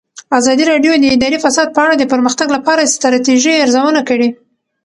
[0.37, 4.29] ازادي راډیو د اداري فساد په اړه د پرمختګ لپاره د ستراتیژۍ ارزونه کړې.